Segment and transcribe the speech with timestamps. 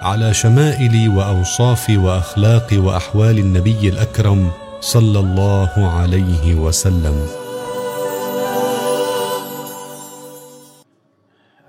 [0.00, 7.26] على شمائل وأوصاف وأخلاق وأحوال النبي الأكرم صلى الله عليه وسلم.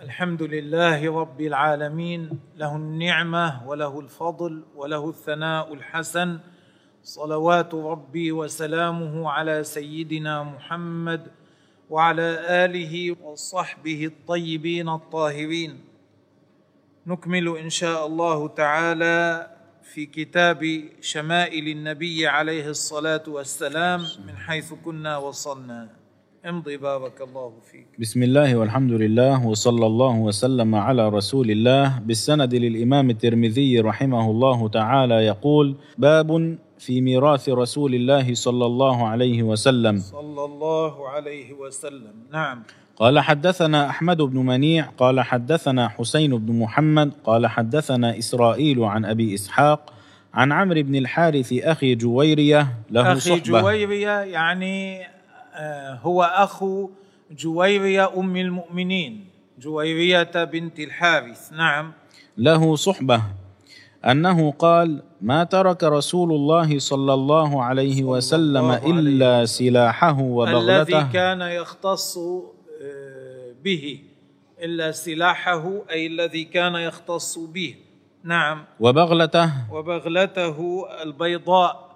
[0.01, 6.39] الحمد لله رب العالمين له النعمة وله الفضل وله الثناء الحسن.
[7.03, 11.21] صلوات ربي وسلامه على سيدنا محمد
[11.89, 15.90] وعلى آله وصحبه الطيبين الطاهرين.
[17.07, 19.47] نكمل إن شاء الله تعالى
[19.93, 20.61] في كتاب
[21.01, 25.89] شمائل النبي عليه الصلاة والسلام من حيث كنا وصلنا.
[26.45, 27.87] امضي بارك الله فيك.
[27.99, 31.99] بسم الله والحمد لله وصلى الله وسلم على رسول الله.
[32.05, 39.43] بالسند للإمام الترمذي رحمه الله تعالى يقول باب في ميراث رسول الله صلى الله عليه
[39.43, 39.97] وسلم.
[39.97, 42.13] صلى الله عليه وسلم.
[42.31, 42.63] نعم.
[43.01, 49.33] قال حدثنا أحمد بن منيع قال حدثنا حسين بن محمد قال حدثنا إسرائيل عن أبي
[49.33, 49.93] إسحاق
[50.33, 53.61] عن عمرو بن الحارث أخي جويرية له أخي صحبة.
[53.61, 55.05] جويرية يعني
[55.53, 56.89] آه، هو اخو
[57.31, 59.25] جويرية أم المؤمنين
[59.59, 61.91] جويرية بنت الحارث نعم.
[62.37, 63.21] له صحبة.
[64.05, 70.23] أنه قال ما ترك رسول الله صلى الله عليه وسلم الله عليه إلا سلاحه الذي
[70.23, 72.17] وبغلته كان يختص
[73.63, 74.03] به
[74.61, 77.75] إلا سلاحه أي الذي كان يختص به.
[78.23, 78.65] نعم.
[78.79, 79.73] وبغلته.
[79.73, 81.91] وبغلته البيضاء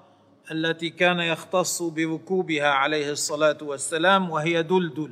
[0.52, 5.12] التي كان يختص بركوبها عليه الصلاة والسلام وهي دلدل.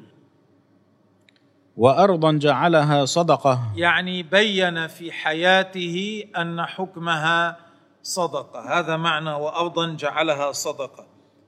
[1.77, 3.59] وارضا جعلها صدقة.
[3.75, 7.57] يعني بين في حياته أن حكمها
[8.03, 8.79] صدقة.
[8.79, 11.05] هذا معنى وارضا جعلها صدقة.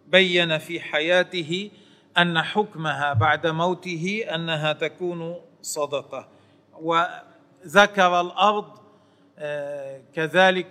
[0.08, 1.72] بين في حياته
[2.18, 6.28] أن حكمها بعد موته أنها تكون صدقة.
[6.82, 8.66] وذكر الأرض
[9.40, 10.68] آه، كذلك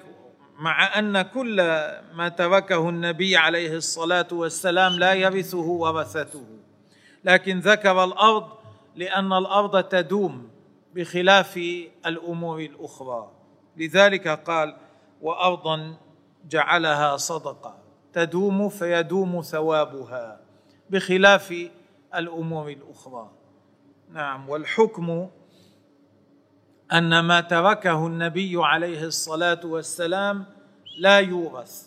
[0.59, 1.57] مع أن كل
[2.15, 6.47] ما تركه النبي عليه الصلاة والسلام لا يرثه ورثته.
[7.25, 8.49] لكن ذكر الأرض
[8.97, 10.51] لأن الأرض تدوم
[10.95, 11.57] بخلاف
[12.07, 13.31] الأمور الأخرى.
[13.77, 14.77] لذلك قال
[15.23, 15.97] وارضا
[16.49, 17.79] جعلها صدقة
[18.13, 20.44] تدوم فيدوم ثوابها.
[20.91, 21.55] بخلاف
[22.15, 23.31] الأمور الأخرى.
[24.13, 25.29] نعم والحكم
[26.93, 30.45] أن ما تركه النبي عليه الصلاة والسلام
[30.99, 31.87] لا يورث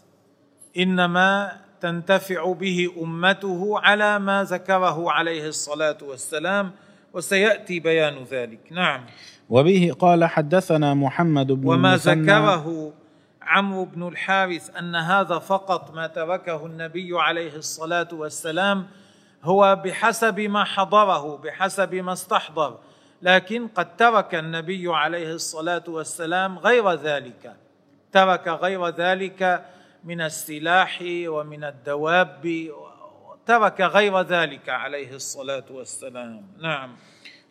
[0.78, 6.72] إنما تنتفع به أمته على ما ذكره عليه الصلاة والسلام
[7.14, 8.60] وسيأتي بيان ذلك.
[8.72, 9.06] نعم.
[9.50, 12.94] وبه قال حدثنا محمد بن وما ذكره
[13.48, 18.88] عمرو بن الحارث أن هذا فقط ما تركه النبي عليه الصلاة والسلام
[19.44, 22.78] هو بحسب ما حضره بحسب ما استحضر
[23.22, 27.56] لكن قد ترك النبي عليه الصلاة والسلام غير ذلك.
[28.12, 29.66] ترك غير ذلك
[30.04, 32.70] من السلاح ومن الدواب
[33.46, 36.42] ترك غير ذلك عليه الصلاة والسلام.
[36.62, 36.90] نعم.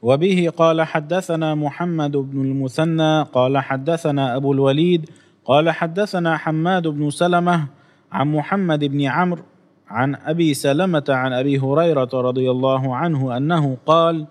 [0.02, 5.10] وبه قال حدثنا محمد بن المثنى قال حدثنا أبو الوليد
[5.46, 7.66] قال حدثنا حماد بن سلمة
[8.12, 9.42] عن محمد بن عمرو
[9.88, 14.26] عن أبي سلمة عن أبي هريرة رضي الله عنه أنه قال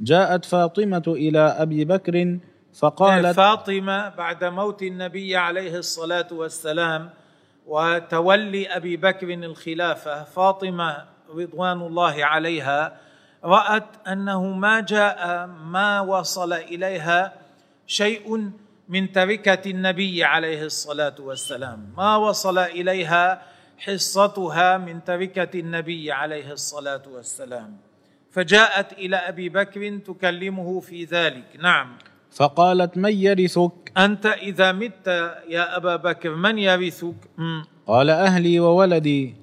[0.00, 2.38] جاءت فاطمة إلى أبي بكر
[2.74, 7.10] فقالت فاطمة بعد موت النبي عليه الصلاة والسلام
[7.66, 11.04] وتولي أبي بكر الخلافة فاطمة
[11.34, 12.96] رضوان الله عليها
[13.44, 17.32] رأت أنه ما جاء ما وصل إليها
[17.86, 18.50] شيء
[18.88, 21.92] من تركه النبي عليه الصلاة والسلام.
[21.96, 23.42] ما وصل إليها
[23.78, 27.76] حصتها من تركه النبي عليه الصلاة والسلام.
[28.30, 31.44] فجاءت إلى أبي بكر تكلمه في ذلك.
[31.60, 31.96] نعم.
[32.30, 35.06] فقالت من يرثك؟ أنت إذا مت
[35.48, 37.16] يا أبا بكر من يرثك.
[37.86, 39.34] قال أهلي وولدي.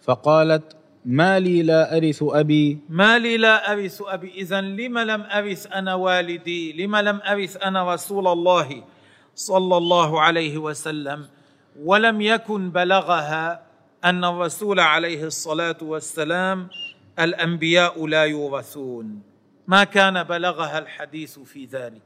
[0.00, 2.78] فقالت ما لي لا أرث أبي.
[2.88, 4.30] ما لي لا أرث أبي.
[4.34, 8.84] إذا لم لم أرث أنا والدي؟ لم لم أرث أنا رسول الله
[9.34, 11.26] صلى الله عليه وسلم؟
[11.84, 13.62] ولم يكن بلغها
[14.04, 16.68] أن الرسول عليه الصلاة والسلام
[17.18, 19.22] الأنبياء لا يورثون.
[19.68, 22.02] ما كان بلغها الحديث في ذلك.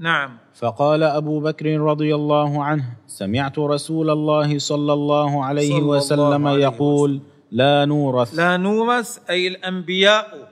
[0.00, 0.38] نعم.
[0.54, 6.46] فقال أبو بكر رضي الله عنه سمعت رسول الله صلى الله عليه صلى الله وسلم
[6.46, 7.20] عليه يقول
[7.50, 8.34] لا نورث.
[8.34, 10.48] لا نورث أي الأنبياء.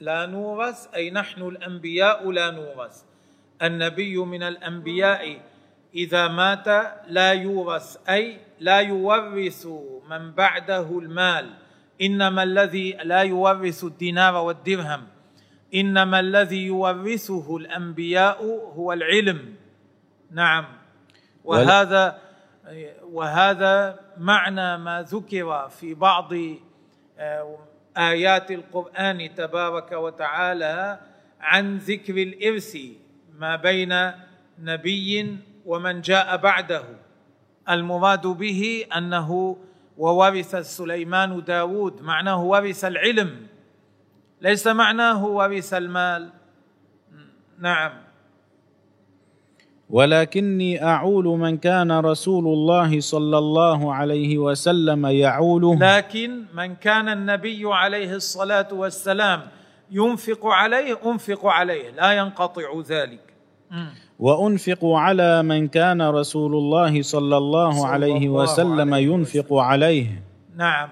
[0.00, 2.96] لا نورث أي نحن الأنبياء لا نورث.
[3.62, 5.40] النبي من الأنبياء
[5.94, 6.68] إذا مات
[7.08, 9.66] لا يورث أي لا يورث
[10.10, 11.50] من بعده المال.
[12.02, 15.02] إنما الذي لا يورث الدينار والدرهم.
[15.74, 18.38] إنما الذي يورثه الأنبياء
[18.76, 19.54] هو العلم.
[20.30, 20.64] نعم.
[21.44, 22.25] وهذا
[23.02, 26.32] وهذا معنى ما ذكر في بعض
[27.18, 27.58] آه،
[27.96, 31.00] آيات القرآن تبارك وتعالى
[31.40, 32.76] عن ذكر الإرث
[33.38, 34.12] ما بين
[34.58, 36.84] نبي ومن جاء بعده.
[37.70, 39.56] المراد به أنه
[39.96, 43.46] وورث سليمان داود معناه ورث العلم.
[44.40, 46.30] ليس معناه ورث المال.
[47.58, 47.92] نعم.
[49.90, 55.78] ولكني أعول من كان رسول الله صلى الله عليه وسلم يعوله.
[55.78, 59.40] لكن من كان النبي عليه الصلاة والسلام
[59.90, 63.20] ينفق عليه أنفق عليه لا ينقطع ذلك.
[63.70, 63.88] مم.
[64.18, 70.22] وأنفق على من كان رسول الله صلى الله صلى عليه الله وسلم عليه ينفق عليه.
[70.56, 70.88] نعم.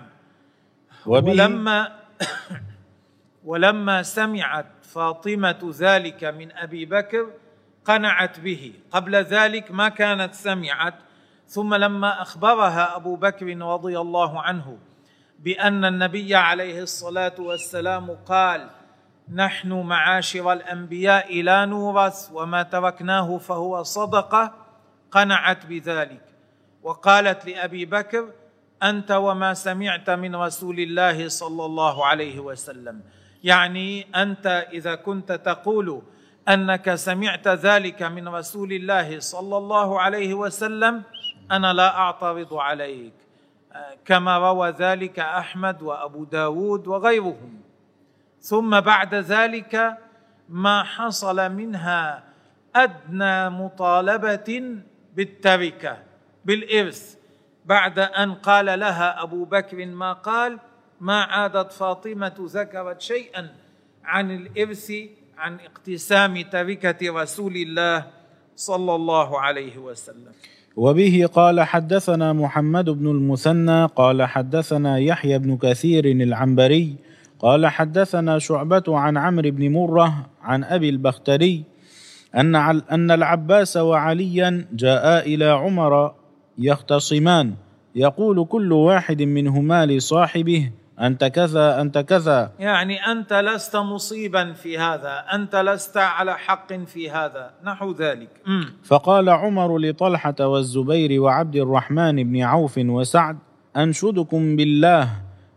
[1.06, 1.88] ولما
[3.50, 7.26] ولما سمعت فاطمة ذلك من أبي بكر
[7.84, 8.72] قنعت به.
[8.90, 10.94] قبل ذلك ما كانت سمعت
[11.46, 14.78] ثم لما أخبرها أبو بكر رضي الله عنه
[15.38, 18.70] بأن النبي عليه الصلاة والسلام قال
[19.32, 24.54] نحن معاشر الأنبياء لا نورث وما تركناه فهو صدقة.
[25.10, 26.24] قنعت بذلك.
[26.82, 28.30] وقالت لأبي بكر
[28.82, 33.00] أنت وما سمعت من رسول الله صلى الله عليه وسلم.
[33.44, 36.02] يعني أنت إذا كنت تقول
[36.48, 41.02] أنك سمعت ذلك من رسول الله صلى الله عليه وسلم
[41.50, 43.12] أنا لا أعترض عليك.
[44.04, 47.60] كما روى ذلك أحمد وأبو داود وغيرهم.
[48.40, 49.98] ثم بعد ذلك
[50.48, 52.22] ما حصل منها
[52.76, 54.78] أدنى مطالبة
[55.16, 55.98] بالتركة
[56.44, 57.16] بالإرث.
[57.64, 60.58] بعد أن قال لها أبو بكر ما قال
[61.00, 63.54] ما عادت فاطمة ذكرت شيئا
[64.04, 64.92] عن الإرث
[65.38, 68.06] عن اقتسام تركة رسول الله
[68.56, 70.32] صلى الله عليه وسلم.
[70.76, 76.96] وبه قال حدثنا محمد بن المثنى قال حدثنا يحيى بن كثير العنبري
[77.38, 81.64] قال حدثنا شعبة عن عمرو بن مرة عن أبي البختري
[82.34, 82.54] أن
[82.90, 86.14] أن العباس وعليا جاءا إلى عمر
[86.58, 87.54] يختصمان
[87.94, 92.50] يقول كل واحد منهما لصاحبه أنت كذا أنت كذا.
[92.58, 97.50] يعني أنت لست مصيبا في هذا أنت لست على حق في هذا.
[97.64, 98.28] نحو ذلك.
[98.46, 98.72] مم.
[98.84, 103.38] فقال عمر لطلحة والزبير وعبد الرحمن بن عوف وسعد
[103.76, 105.08] أنشدكم بالله.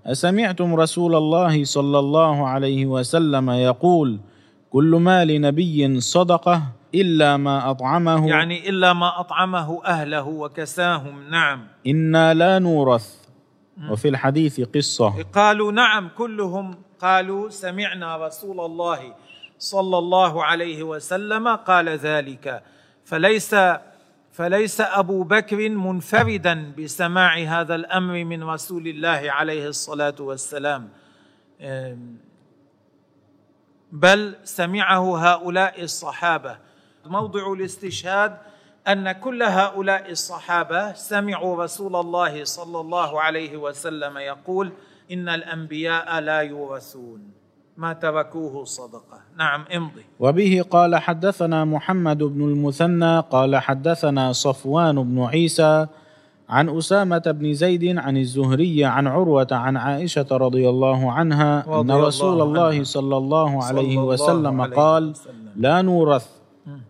[0.05, 4.19] أسمعتم رسول الله صلى الله عليه وسلم يقول
[4.69, 6.61] كل مال نبي صدقة
[6.95, 8.29] إلا ما أطعمه.
[8.29, 11.29] يعني إلا ما أطعمه أهله وكساهم.
[11.29, 11.67] نعم.
[11.87, 13.26] إنا لا نورث.
[13.89, 15.23] وفي الحديث قصة.
[15.23, 19.15] قالوا نعم كلهم قالوا سمعنا رسول الله
[19.59, 22.63] صلى الله عليه وسلم قال ذلك.
[23.05, 23.55] فليس
[24.31, 30.89] فليس أبو بكر منفردا بسماع هذا الأمر من رسول الله عليه الصلاة والسلام.
[33.91, 36.57] بل سمعه هؤلاء الصحابة.
[37.05, 38.37] موضع الاستشهاد
[38.87, 44.71] أن كل هؤلاء الصحابة سمعوا رسول الله صلى الله عليه وسلم يقول
[45.11, 47.19] إن الأنبياء لا يورثون
[47.77, 55.23] ما تركوه صدقة نعم امضي وبه قال حدثنا محمد بن المثنى قال حدثنا صفوان بن
[55.23, 55.87] عيسى
[56.49, 61.93] عن أسامة بن زيد عن الزهري عن عروة عن عائشة رضي الله عنها أن رضي
[61.93, 62.83] الله رسول الله عنها.
[62.83, 65.51] صلى الله عليه صلى الله وسلم عليه قال وسلم.
[65.55, 66.36] لا نورث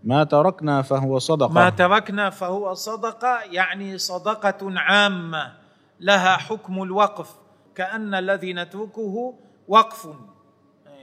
[0.07, 1.53] ما تركنا فهو صدقة.
[1.53, 5.53] ما تركنا فهو صدقة يعني صدقة عامة
[5.99, 7.29] لها حكم الوقف.
[7.75, 9.33] كأن الذي نتركه
[9.67, 10.07] وقف.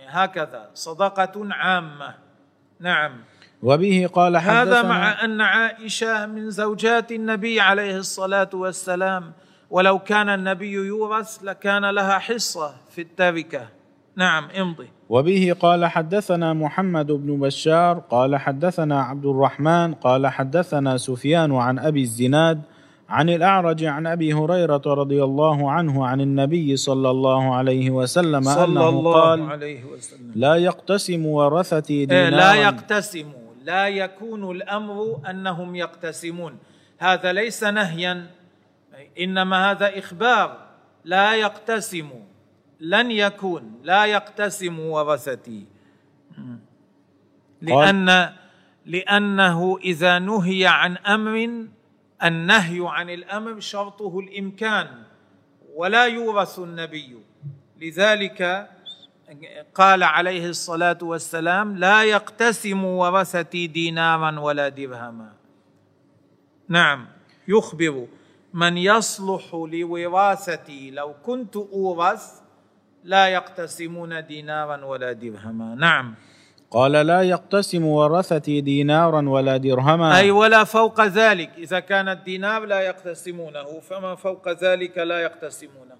[0.06, 2.14] هكذا صدقة عامة.
[2.80, 3.20] نعم.
[3.62, 9.32] وبه قال حدثنا هذا مع أن عائشة من زوجات النبي عليه الصلاة والسلام
[9.70, 13.68] ولو كان النبي يورث لكان لها حصة في التركة.
[14.16, 14.88] نعم امضي.
[15.08, 22.02] وبه قال حدثنا محمد بن بشار قال حدثنا عبد الرحمن قال حدثنا سفيان عن أبي
[22.02, 22.62] الزناد
[23.08, 28.64] عن الأعرج عن أبي هريرة رضي الله عنه عن النبي صلى الله عليه وسلم صلى
[28.64, 30.32] أنه الله قال عليه وسلم.
[30.34, 33.32] لا يقتسم ورثتي إيه، دينارا لا يقتسم.
[33.64, 36.58] لا يكون الأمر أنهم يقتسمون.
[36.98, 38.26] هذا ليس نهيا
[39.20, 40.56] إنما هذا إخبار.
[41.04, 42.08] لا يقتسم.
[42.84, 45.66] لن يكون لا يقتسم ورثتي
[47.62, 48.32] لأن
[48.86, 51.64] لأنه إذا نهي عن أمر
[52.24, 54.88] النهي عن الأمر شرطه الإمكان
[55.74, 57.16] ولا يورث النبي.
[57.80, 58.70] لذلك
[59.74, 65.32] قال عليه الصلاة والسلام لا يقتسم ورثتي دينارا ولا درهما.
[66.68, 67.06] نعم
[67.48, 68.06] يخبر
[68.54, 72.43] من يصلح لوراثتي لو كنت اورث
[73.04, 75.74] لا يقتسمون دينارا ولا درهما.
[75.74, 76.14] نعم.
[76.70, 80.18] قال لا يقتسم ورثتي دينارا ولا درهما.
[80.18, 81.50] أي ولا فوق ذلك.
[81.58, 85.96] إذا كان الدينار لا يقتسمونه فما فوق ذلك لا يقتسمونه.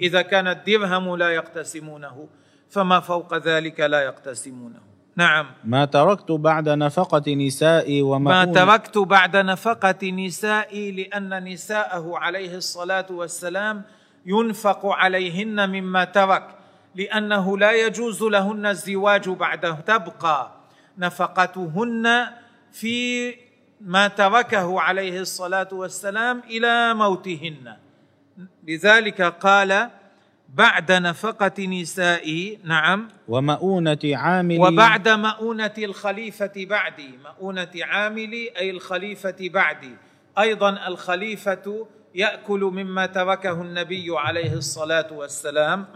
[0.00, 2.28] إذا كان الدرهم لا يقتسمونه
[2.70, 4.80] فما فوق ذلك لا يقتسمونه.
[5.16, 5.46] نعم.
[5.64, 13.82] ما تركت بعد نفقة نسائي ما تركت بعد نفقة نسائي لأن نساءه عليه الصلاة والسلام
[14.26, 16.48] ينفق عليهن مما ترك
[16.94, 20.52] لأنه لا يجوز لهن الزواج بعده تبقى
[20.98, 22.26] نفقتهن
[22.72, 23.34] في
[23.80, 27.76] ما تركه عليه الصلاة والسلام إلى موتهن.
[28.68, 29.90] لذلك قال
[30.54, 33.08] بعد نفقة نسائي نعم.
[33.28, 34.58] ومؤونة عاملي.
[34.58, 37.18] وبعد مؤونة الخليفة بعدي.
[37.24, 39.96] مؤونة عاملي أي الخليفة بعدي.
[40.38, 45.86] أيضا الخليفة يأكل مما تركه النبي عليه الصلاة والسلام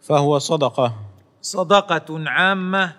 [0.00, 0.94] فهو صدقة.
[1.42, 2.92] صدقة عامة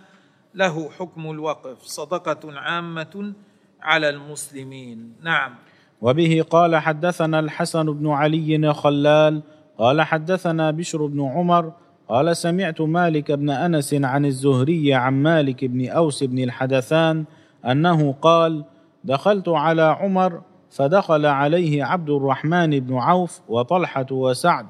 [0.55, 1.81] له حكم الوقف.
[1.81, 3.33] صدقة عامة
[3.81, 5.15] على المسلمين.
[5.21, 5.55] نعم.
[6.01, 9.41] وبه قال حدثنا الحسن بن علي خلال
[9.77, 11.73] قال حدثنا بشر بن عمر
[12.09, 17.25] قال سمعت مالك بن أنس عن الزهري عن مالك بن أوس بن الحدثان
[17.65, 18.65] أنه قال
[19.03, 20.41] دخلت على عمر
[20.71, 24.65] فدخل عليه عبد الرحمن بن عوف وطلحة وسعد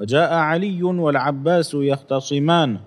[0.00, 2.78] وجاء علي والعباس يختصمان.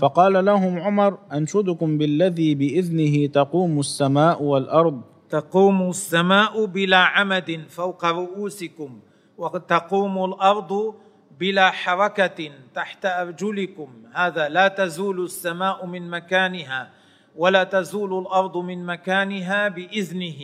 [0.00, 5.00] فقال لهم عمر أنشدكم بالذي بإذنه تقوم السماء والأرض.
[5.30, 9.00] تقوم السماء بلا عمد فوق رؤوسكم
[9.38, 10.94] وتقوم الأرض
[11.40, 13.88] بلا حركة تحت أرجلكم.
[14.12, 16.90] هذا لا تزول السماء من مكانها
[17.36, 20.40] ولا تزول الأرض من مكانها بإذنه.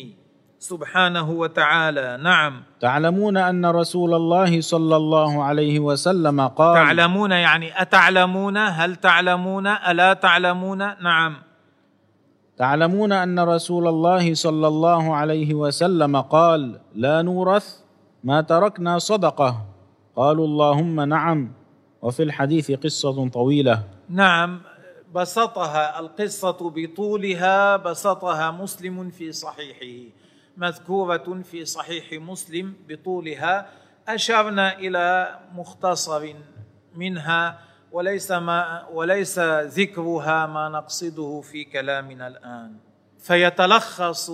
[0.59, 2.19] سبحانه وتعالى.
[2.23, 2.63] نعم.
[2.81, 10.13] تعلمون أن رسول الله صلى الله عليه وسلم قال تعلمون يعني أتعلمون؟ هل تعلمون؟ ألا
[10.13, 11.37] تعلمون؟ نعم.
[12.57, 17.67] تعلمون أن رسول الله صلى الله عليه وسلم قال لا نورث
[18.25, 19.65] ما تركنا صدقة.
[20.17, 21.53] قالوا اللهم نعم.
[22.03, 23.83] وفي الحديث قصة طويلة.
[24.09, 24.61] نعم.
[25.15, 30.26] بسطها القصة بطولها بسطها مسلم في صحيحه.
[30.57, 33.67] مذكورة في صحيح مسلم بطولها.
[34.09, 36.35] أشرنا إلى مختصر
[36.95, 37.59] منها
[37.93, 39.39] وليس ما وليس
[39.79, 42.77] ذكرها ما نقصده في كلامنا الآن.
[43.19, 44.31] فيتلخص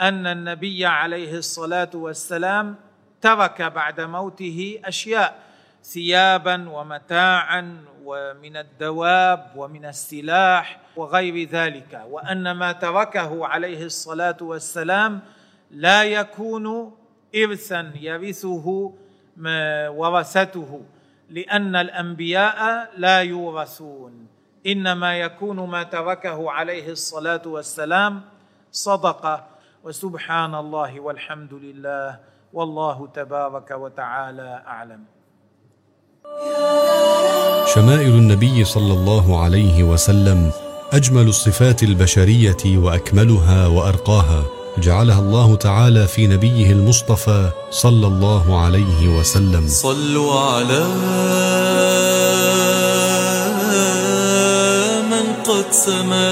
[0.00, 2.76] أن النبي عليه الصلاة والسلام
[3.20, 5.38] ترك بعد موته أشياء
[5.84, 12.02] ثيابا ومتاعا ومن الدواب ومن السلاح وغير ذلك.
[12.10, 15.20] وأن ما تركه عليه الصلاة والسلام
[15.74, 16.92] لا يكون
[17.34, 18.92] ارثا يرثه
[19.90, 20.80] ورثته
[21.30, 24.26] لأن الأنبياء لا يورثون.
[24.66, 28.22] إنما يكون ما تركه عليه الصلاة والسلام
[28.72, 29.46] صدقة.
[29.84, 32.18] وسبحان الله والحمد لله.
[32.52, 35.04] والله تبارك وتعالى أعلم.
[37.74, 40.50] شمائل النبي صلى الله عليه وسلم
[40.92, 44.53] أجمل الصفات البشرية وأكملها وأرقاها.
[44.78, 49.68] جعلها الله تعالى في نبيه المصطفى صلى الله عليه وسلم.
[49.68, 50.84] صلوا على
[55.10, 56.30] من قد سما.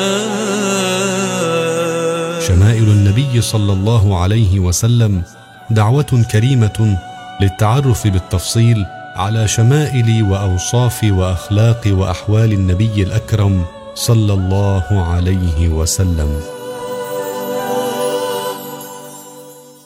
[2.49, 5.23] شمائل النبي صلى الله عليه وسلم
[5.71, 6.99] دعوة كريمة
[7.41, 16.41] للتعرف بالتفصيل على شمائل وأوصاف وأخلاق وأحوال النبي الأكرم صلى الله عليه وسلم.